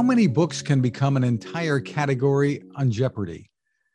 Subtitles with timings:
[0.00, 3.50] How many books can become an entire category on Jeopardy?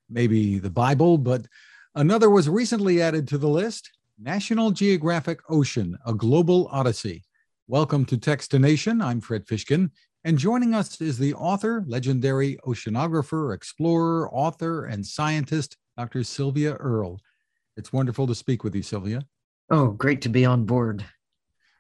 [0.08, 1.47] Maybe the Bible, but
[1.96, 3.90] another was recently added to the list
[4.20, 7.24] National Geographic Ocean, a Global Odyssey.
[7.68, 9.04] Welcome to Techstination.
[9.04, 9.90] I'm Fred Fishkin,
[10.24, 16.23] and joining us is the author, legendary oceanographer, explorer, author, and scientist, Dr.
[16.23, 17.20] Sylvia Earle.
[17.77, 19.23] It's wonderful to speak with you, Sylvia.
[19.72, 21.03] Oh, great to be on board.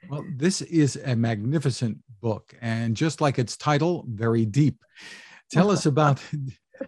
[0.09, 4.77] Well, this is a magnificent book, and just like its title, very deep.
[5.51, 6.21] Tell us about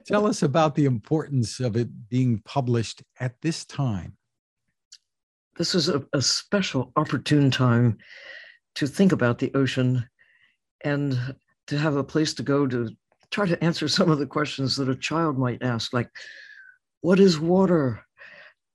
[0.05, 4.17] tell us about the importance of it being published at this time.
[5.57, 7.97] This is a, a special, opportune time
[8.75, 10.07] to think about the ocean
[10.83, 11.35] and
[11.67, 12.89] to have a place to go to
[13.31, 16.09] try to answer some of the questions that a child might ask, like,
[17.01, 18.03] what is water?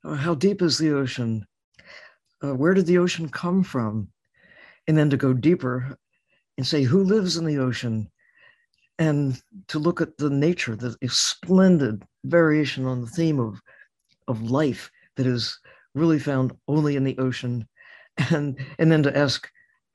[0.05, 1.47] Or how deep is the ocean?
[2.43, 4.09] Uh, where did the ocean come from?
[4.89, 5.97] And then to go deeper
[6.57, 8.11] and say, who lives in the ocean?
[8.99, 13.61] And to look at the nature, the splendid variation on the theme of,
[14.29, 15.59] of life that is
[15.95, 17.69] really found only in the ocean.
[18.31, 19.49] And, and then to ask,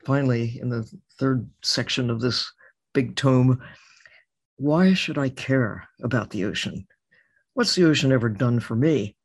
[0.04, 2.52] finally, in the third section of this
[2.96, 3.62] big tome,
[4.56, 6.88] why should I care about the ocean?
[7.54, 9.16] What's the ocean ever done for me?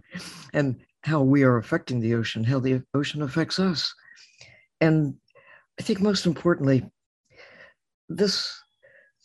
[0.52, 3.94] and how we are affecting the ocean, how the ocean affects us.
[4.82, 5.14] And
[5.78, 6.84] I think most importantly,
[8.08, 8.52] this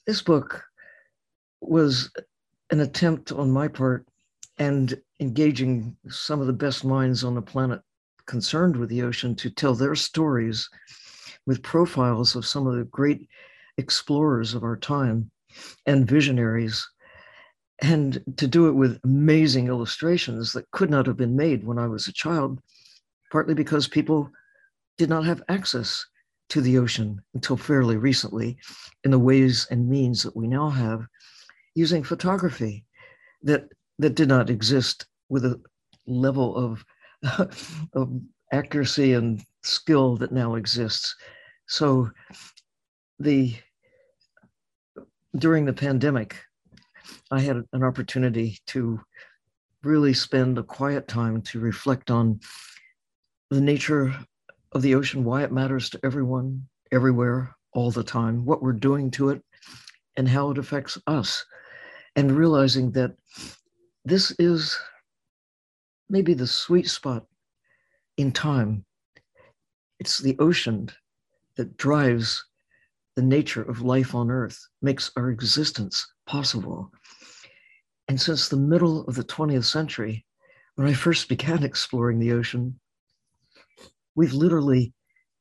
[0.05, 0.63] this book
[1.61, 2.11] was
[2.69, 4.05] an attempt on my part
[4.59, 7.81] and engaging some of the best minds on the planet
[8.27, 10.69] concerned with the ocean to tell their stories
[11.47, 13.27] with profiles of some of the great
[13.77, 15.31] explorers of our time
[15.87, 16.87] and visionaries
[17.79, 21.87] and to do it with amazing illustrations that could not have been made when I
[21.87, 22.59] was a child,
[23.31, 24.29] partly because people
[24.97, 26.05] did not have access
[26.49, 28.57] to the ocean until fairly recently
[29.03, 31.05] in the ways and means that we now have
[31.75, 32.85] using photography
[33.43, 33.67] that
[33.99, 35.59] that did not exist with a
[36.05, 36.85] level of,
[37.93, 38.21] of
[38.51, 41.15] accuracy and skill that now exists.
[41.67, 42.09] So
[43.19, 43.55] the
[45.37, 46.37] during the pandemic,
[47.31, 48.99] I had an opportunity to
[49.83, 52.39] really spend a quiet time to reflect on
[53.49, 54.15] the nature
[54.71, 59.11] of the ocean, why it matters to everyone, everywhere, all the time, what we're doing
[59.11, 59.41] to it,
[60.15, 61.45] and how it affects us.
[62.15, 63.15] And realizing that
[64.03, 64.77] this is
[66.09, 67.25] maybe the sweet spot
[68.17, 68.85] in time.
[69.99, 70.89] It's the ocean
[71.55, 72.43] that drives
[73.15, 76.91] the nature of life on earth, makes our existence possible.
[78.07, 80.25] And since the middle of the 20th century,
[80.75, 82.79] when I first began exploring the ocean,
[84.17, 84.91] we've literally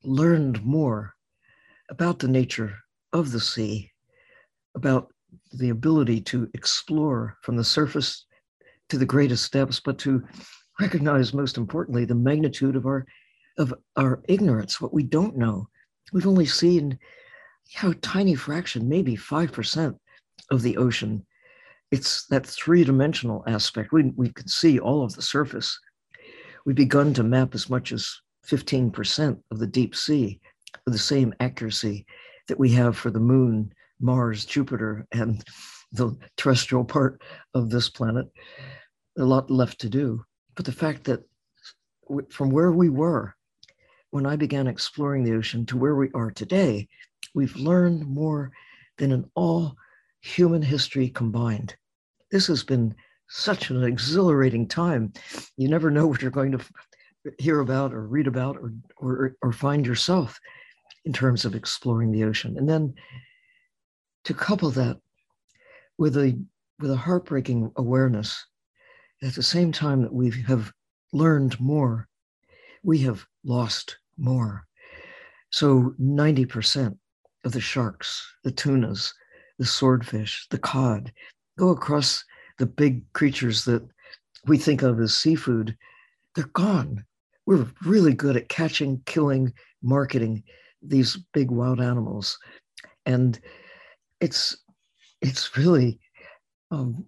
[0.04, 1.14] learned more
[1.88, 2.76] about the nature
[3.12, 3.91] of the sea,
[4.76, 5.09] about
[5.53, 8.26] the ability to explore from the surface
[8.91, 10.22] to the greatest depths, but to
[10.78, 13.04] recognize most importantly the magnitude of our
[13.59, 15.66] of our ignorance, what we don't know.
[16.12, 16.98] We've only seen
[17.82, 19.98] know, a tiny fraction, maybe 5%
[20.50, 21.25] of the ocean.
[21.91, 23.92] It's that three dimensional aspect.
[23.92, 25.78] We, we can see all of the surface.
[26.66, 28.15] We've begun to map as much as
[28.49, 30.41] 15% of the deep sea
[30.84, 32.07] with the same accuracy
[32.49, 35.45] that we have for the moon, Mars, Jupiter, and
[35.93, 37.23] the terrestrial part
[37.55, 38.27] of this planet.
[39.19, 40.25] A lot left to do.
[40.55, 41.21] But the fact that
[42.31, 43.34] from where we were
[44.11, 46.89] when I began exploring the ocean to where we are today,
[47.34, 48.51] we've learned more
[48.99, 49.77] than in all
[50.21, 51.77] human history combined.
[52.31, 52.95] This has been
[53.28, 55.13] such an exhilarating time.
[55.57, 56.65] You never know what you're going to
[57.38, 60.38] hear about or read about or, or, or find yourself
[61.04, 62.56] in terms of exploring the ocean.
[62.59, 62.94] And then
[64.25, 64.98] to couple that
[65.98, 66.38] with a,
[66.81, 68.44] with a heartbreaking awareness
[69.22, 70.72] at the same time that we have
[71.12, 72.09] learned more,
[72.82, 74.66] we have lost more.
[75.51, 76.98] So 90%
[77.45, 79.15] of the sharks, the tunas,
[79.59, 81.12] the swordfish, the cod,
[81.59, 82.22] go across
[82.59, 83.83] the big creatures that
[84.47, 85.77] we think of as seafood,
[86.34, 87.05] they're gone.
[87.47, 89.53] We're really good at catching, killing,
[89.83, 90.43] marketing
[90.83, 92.39] these big wild animals.
[93.07, 93.39] And
[94.21, 94.57] it's
[95.22, 95.98] it's really
[96.71, 97.04] um,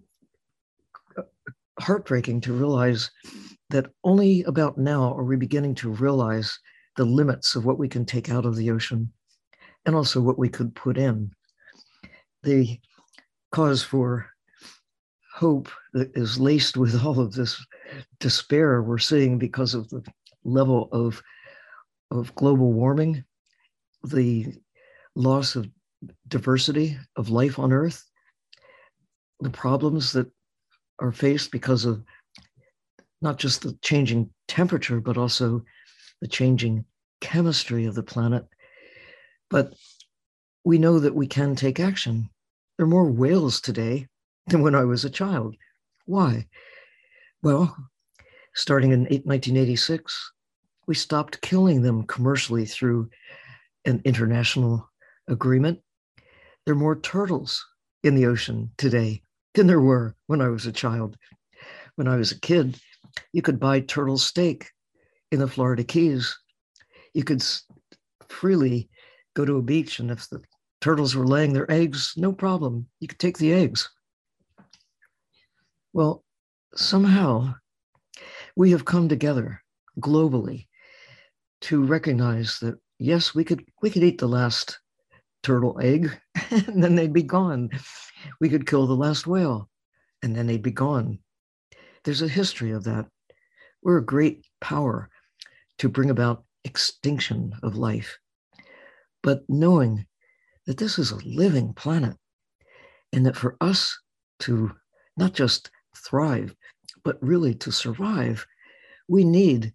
[1.79, 3.11] heartbreaking to realize
[3.69, 6.57] that only about now are we beginning to realize
[6.95, 9.11] the limits of what we can take out of the ocean
[9.85, 11.31] and also what we could put in.
[12.43, 12.79] The
[13.51, 14.27] cause for
[15.33, 17.63] hope that is laced with all of this
[18.19, 20.03] despair we're seeing because of the
[20.49, 21.21] level of,
[22.11, 23.23] of global warming,
[24.03, 24.53] the
[25.15, 25.69] loss of
[26.27, 28.05] diversity of life on Earth,
[29.39, 30.27] the problems that
[30.99, 32.03] are faced because of
[33.21, 35.63] not just the changing temperature, but also
[36.21, 36.85] the changing
[37.21, 38.45] chemistry of the planet.
[39.49, 39.73] But
[40.63, 42.29] we know that we can take action.
[42.77, 44.07] There are more whales today
[44.47, 45.55] than when I was a child.
[46.05, 46.47] Why?
[47.41, 47.75] Well,
[48.55, 50.31] starting in 1986,
[50.89, 53.07] we stopped killing them commercially through
[53.85, 54.89] an international
[55.27, 55.79] agreement.
[56.65, 57.63] There are more turtles
[58.03, 59.21] in the ocean today
[59.53, 61.15] than there were when I was a child.
[61.95, 62.81] When I was a kid,
[63.33, 64.71] you could buy turtle steak
[65.31, 66.35] in the Florida Keys.
[67.13, 67.43] You could
[68.27, 68.89] freely
[69.35, 70.41] go to a beach, and if the
[70.81, 72.87] turtles were laying their eggs, no problem.
[72.99, 73.87] You could take the eggs.
[75.93, 76.23] Well,
[76.73, 77.53] somehow
[78.55, 79.61] we have come together
[79.99, 80.65] globally
[81.61, 84.79] to recognize that yes, we could we could eat the last
[85.43, 86.11] turtle egg
[86.51, 87.69] and then they'd be gone.
[88.39, 89.69] We could kill the last whale
[90.21, 91.19] and then they'd be gone.
[92.03, 93.07] There's a history of that.
[93.81, 95.09] We're a great power
[95.79, 98.17] to bring about extinction of life.
[99.23, 100.05] But knowing
[100.65, 102.15] that this is a living planet
[103.13, 103.97] and that for us
[104.39, 104.71] to
[105.17, 106.55] not just thrive,
[107.03, 108.45] but really to survive,
[109.07, 109.73] we need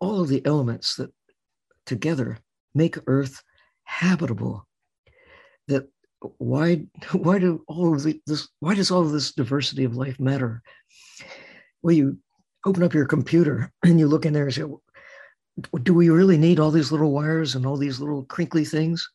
[0.00, 1.12] all of the elements that
[1.86, 2.38] together
[2.74, 3.42] make Earth
[3.84, 4.66] habitable.
[5.68, 5.88] That
[6.38, 10.18] why why do all of the, this why does all of this diversity of life
[10.20, 10.62] matter?
[11.82, 12.18] Well, you
[12.66, 14.64] open up your computer and you look in there and say,
[15.82, 19.08] do we really need all these little wires and all these little crinkly things?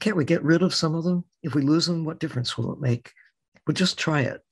[0.00, 1.24] Can't we get rid of some of them?
[1.42, 3.12] If we lose them, what difference will it make?
[3.66, 4.42] Well, just try it.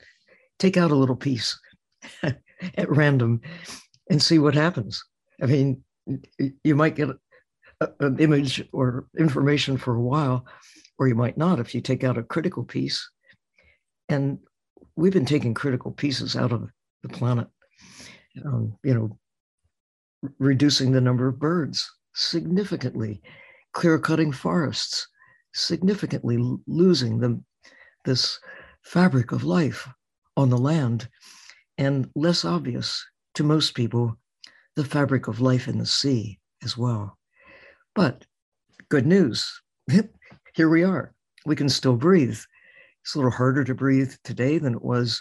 [0.58, 1.58] Take out a little piece
[2.22, 3.40] at random
[4.08, 5.04] and see what happens.
[5.42, 5.82] I mean,
[6.62, 7.08] you might get
[8.00, 10.46] an image or information for a while,
[10.98, 13.10] or you might not if you take out a critical piece.
[14.08, 14.38] And
[14.96, 16.70] we've been taking critical pieces out of
[17.02, 17.48] the planet.
[18.44, 19.18] Um, you know,
[20.38, 23.20] reducing the number of birds significantly,
[23.72, 25.08] clear cutting forests,
[25.54, 27.42] significantly losing the,
[28.04, 28.38] this
[28.84, 29.88] fabric of life
[30.36, 31.08] on the land,
[31.78, 33.04] and less obvious
[33.34, 34.16] to most people,
[34.76, 37.18] the fabric of life in the sea as well.
[37.94, 38.24] But
[38.88, 39.60] good news,
[40.54, 41.14] here we are.
[41.44, 42.38] We can still breathe.
[43.02, 45.20] It's a little harder to breathe today than it was,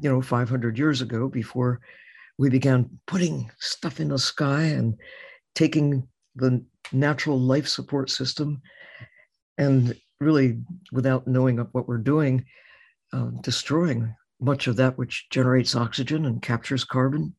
[0.00, 1.80] you know, 500 years ago before
[2.38, 4.96] we began putting stuff in the sky and
[5.54, 8.60] taking the natural life support system
[9.58, 10.58] and really
[10.92, 12.44] without knowing what we're doing
[13.12, 17.34] uh, destroying much of that which generates oxygen and captures carbon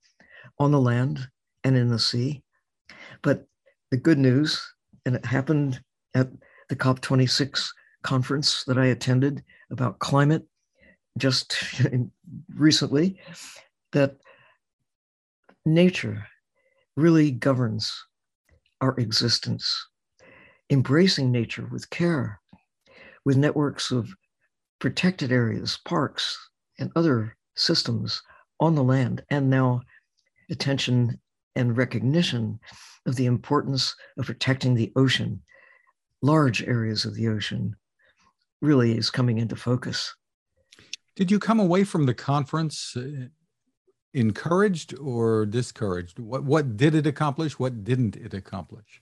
[0.59, 1.27] on the land
[1.63, 2.41] and in the sea
[3.21, 3.45] but
[3.91, 4.61] the good news
[5.05, 5.81] and it happened
[6.15, 6.29] at
[6.69, 7.67] the cop26
[8.03, 10.43] conference that i attended about climate
[11.17, 11.55] just
[12.55, 13.19] recently
[13.91, 14.17] that
[15.65, 16.25] nature
[16.95, 17.93] really governs
[18.81, 19.87] our existence.
[20.69, 22.39] Embracing nature with care,
[23.25, 24.13] with networks of
[24.79, 26.37] protected areas, parks,
[26.79, 28.21] and other systems
[28.59, 29.81] on the land, and now
[30.49, 31.19] attention
[31.55, 32.59] and recognition
[33.05, 35.41] of the importance of protecting the ocean,
[36.21, 37.75] large areas of the ocean,
[38.61, 40.13] really is coming into focus.
[41.15, 43.27] Did you come away from the conference uh,
[44.13, 46.19] encouraged or discouraged?
[46.19, 47.59] What what did it accomplish?
[47.59, 49.01] What didn't it accomplish?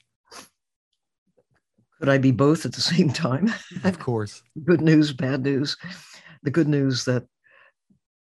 [1.99, 3.53] Could I be both at the same time?
[3.83, 4.41] Of course.
[4.65, 5.77] good news, bad news.
[6.43, 7.25] The good news that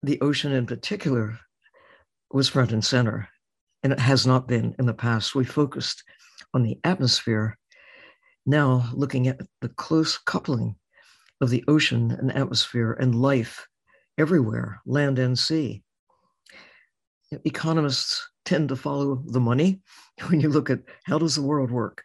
[0.03, 1.39] the ocean in particular
[2.35, 3.29] was front and center,
[3.83, 5.35] and it has not been in the past.
[5.35, 6.03] We focused
[6.53, 7.57] on the atmosphere.
[8.45, 10.77] Now, looking at the close coupling
[11.41, 13.67] of the ocean and atmosphere and life
[14.19, 15.83] everywhere, land and sea
[17.45, 19.81] economists tend to follow the money
[20.29, 22.03] when you look at how does the world work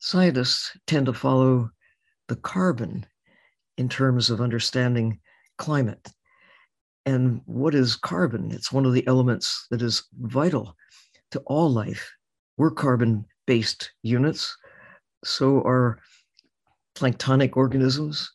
[0.00, 1.70] scientists tend to follow
[2.28, 3.04] the carbon
[3.76, 5.18] in terms of understanding
[5.56, 6.08] climate
[7.08, 8.50] and what is carbon?
[8.50, 10.76] It's one of the elements that is vital
[11.30, 12.12] to all life.
[12.58, 14.54] We're carbon based units.
[15.24, 16.00] So are
[16.94, 18.30] planktonic organisms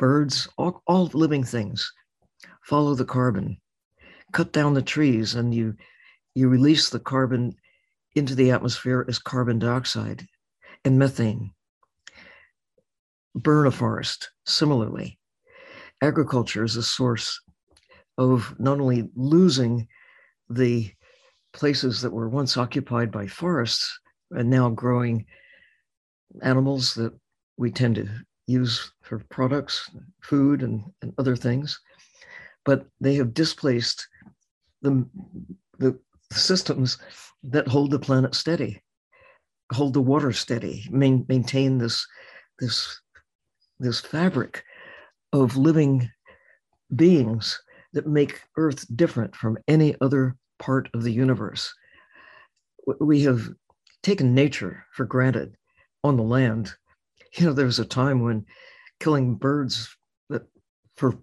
[0.00, 1.92] birds all, all living things.
[2.64, 3.56] Follow the carbon.
[4.32, 5.76] Cut down the trees and you
[6.34, 7.54] you release the carbon
[8.16, 10.26] into the atmosphere as carbon dioxide
[10.84, 11.52] and methane.
[13.36, 15.20] Burn a forest, similarly.
[16.02, 17.40] Agriculture is a source
[18.18, 19.86] of not only losing
[20.50, 20.90] the
[21.52, 23.98] places that were once occupied by forests
[24.32, 25.24] and now growing
[26.42, 27.12] animals that
[27.56, 28.08] we tend to
[28.46, 29.90] use for products,
[30.22, 31.80] food, and, and other things.
[32.64, 34.06] But they have displaced
[34.82, 35.06] the,
[35.78, 35.98] the
[36.32, 36.98] systems
[37.44, 38.82] that hold the planet steady,
[39.72, 42.06] hold the water steady, main, maintain this,
[42.58, 43.00] this,
[43.78, 44.64] this fabric
[45.32, 46.10] of living
[46.94, 47.60] beings
[47.92, 51.72] that make Earth different from any other part of the universe.
[53.00, 53.48] We have
[54.02, 55.56] taken nature for granted
[56.04, 56.72] on the land.
[57.36, 58.46] You know, there was a time when
[59.00, 59.94] killing birds
[60.30, 60.42] that
[60.96, 61.18] for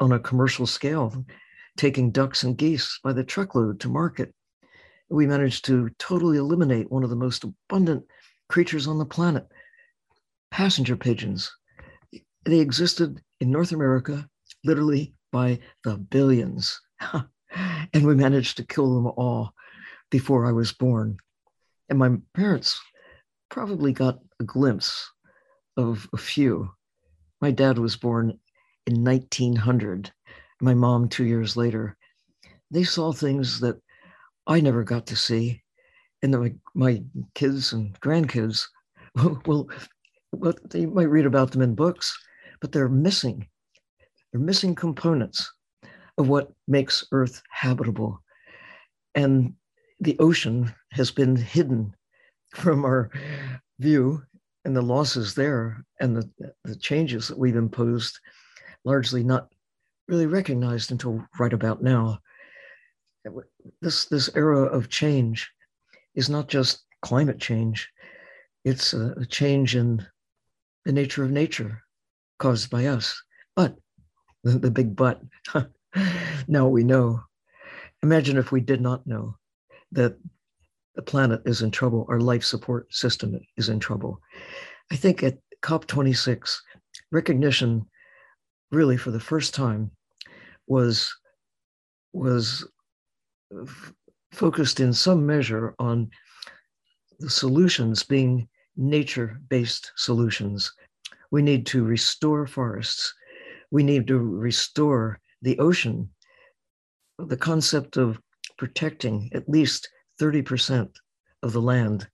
[0.00, 1.24] on a commercial scale,
[1.76, 4.34] taking ducks and geese by the truckload to market.
[5.08, 8.04] We managed to totally eliminate one of the most abundant
[8.48, 9.46] creatures on the planet,
[10.50, 11.50] passenger pigeons.
[12.44, 14.28] They existed in North America
[14.64, 16.80] literally by the billions.
[17.92, 19.54] and we managed to kill them all
[20.10, 21.18] before I was born.
[21.88, 22.80] And my parents
[23.48, 25.10] probably got a glimpse
[25.76, 26.70] of a few.
[27.40, 28.38] My dad was born
[28.86, 30.10] in 1900,
[30.60, 31.96] my mom two years later.
[32.70, 33.80] They saw things that
[34.46, 35.62] I never got to see.
[36.22, 37.02] And my, my
[37.34, 38.66] kids and grandkids,
[39.46, 39.68] well,
[40.32, 42.16] well, they might read about them in books,
[42.60, 43.48] but they're missing.
[44.32, 45.50] They're missing components
[46.18, 48.22] of what makes Earth habitable.
[49.14, 49.54] And
[50.00, 51.94] the ocean has been hidden
[52.54, 53.10] from our
[53.78, 54.22] view
[54.64, 58.18] and the losses there and the, the changes that we've imposed
[58.84, 59.48] largely not
[60.08, 62.18] really recognized until right about now.
[63.80, 65.50] This, this era of change
[66.14, 67.88] is not just climate change,
[68.64, 70.04] it's a, a change in
[70.84, 71.82] the nature of nature
[72.38, 73.22] caused by us.
[73.54, 73.76] But
[74.44, 75.20] the, the big but,
[76.48, 77.20] now we know.
[78.02, 79.36] Imagine if we did not know
[79.92, 80.16] that
[80.94, 84.20] the planet is in trouble, our life support system is in trouble.
[84.90, 86.56] I think at COP26,
[87.12, 87.86] recognition
[88.70, 89.90] really for the first time
[90.66, 91.12] was
[92.12, 92.66] was
[93.62, 93.92] f-
[94.32, 96.10] focused in some measure on
[97.20, 100.72] the solutions being nature-based solutions.
[101.30, 103.14] We need to restore forests.
[103.70, 106.10] We need to restore the ocean.
[107.18, 108.20] The concept of
[108.58, 109.88] protecting at least
[110.20, 110.88] 30%
[111.42, 112.08] of the land,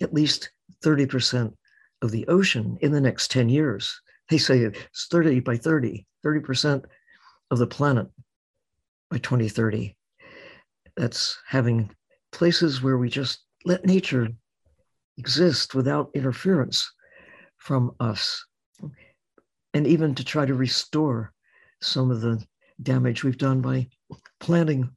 [0.00, 0.50] at least
[0.84, 1.54] 30%
[2.02, 4.00] of the ocean in the next 10 years.
[4.28, 6.84] They say it's 30 by 30, 30%
[7.50, 8.06] of the planet
[9.10, 9.96] by 2030.
[10.96, 11.90] That's having
[12.32, 14.28] places where we just let nature
[15.16, 16.90] exist without interference
[17.56, 18.44] from us.
[19.74, 21.32] And even to try to restore
[21.80, 22.42] some of the
[22.82, 23.88] damage we've done by
[24.40, 24.90] planting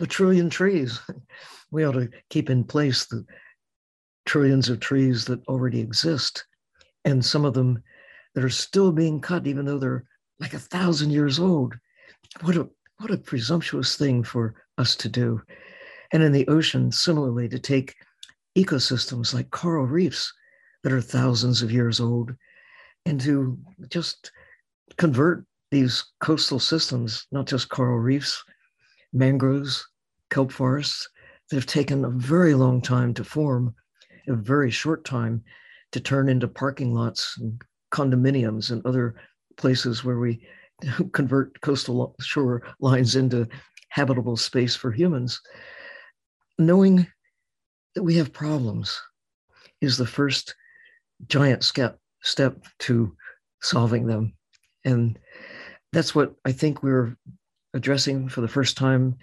[0.00, 1.00] a trillion trees.
[1.70, 3.26] We ought to keep in place the
[4.24, 6.46] trillions of trees that already exist,
[7.04, 7.82] and some of them
[8.34, 10.04] that are still being cut, even though they're
[10.40, 11.74] like a thousand years old.
[12.40, 12.70] What a
[13.00, 15.42] what a presumptuous thing for us to do.
[16.10, 17.94] And in the ocean, similarly, to take
[18.56, 20.32] ecosystems like coral reefs
[20.84, 22.34] that are thousands of years old
[23.08, 24.30] and to just
[24.98, 28.42] convert these coastal systems, not just coral reefs,
[29.14, 29.86] mangroves,
[30.30, 31.08] kelp forests,
[31.48, 33.74] that have taken a very long time to form,
[34.28, 35.42] a very short time
[35.92, 39.14] to turn into parking lots and condominiums and other
[39.56, 40.46] places where we
[41.12, 43.48] convert coastal shore lines into
[43.88, 45.40] habitable space for humans.
[46.58, 47.06] Knowing
[47.94, 49.00] that we have problems
[49.80, 50.54] is the first
[51.26, 53.14] giant step step to
[53.62, 54.34] solving them.
[54.84, 55.18] And
[55.92, 57.16] that's what I think we're
[57.74, 59.16] addressing for the first time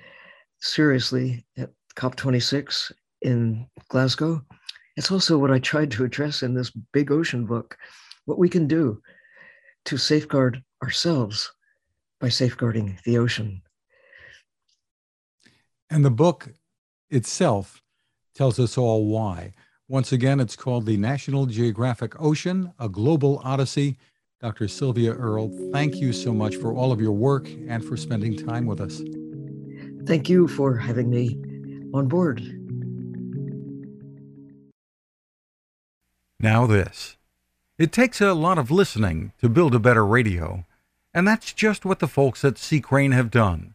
[0.59, 4.41] seriously at COP26 in Glasgow.
[4.97, 7.77] It's also what I tried to address in this big ocean book
[8.25, 9.01] what we can do
[9.85, 11.51] to safeguard ourselves
[12.19, 13.61] by safeguarding the ocean.
[15.89, 16.49] And the book
[17.09, 17.81] itself
[18.33, 19.53] tells us all why.
[19.87, 23.97] Once again, it's called The National Geographic Ocean, a Global Odyssey
[24.41, 24.67] Dr.
[24.67, 28.65] Sylvia Earle, thank you so much for all of your work and for spending time
[28.65, 29.01] with us.
[30.05, 31.37] Thank you for having me
[31.93, 32.41] on board.
[36.39, 37.17] Now, this.
[37.77, 40.65] It takes a lot of listening to build a better radio,
[41.13, 42.81] and that's just what the folks at C.
[42.81, 43.74] Crane have done.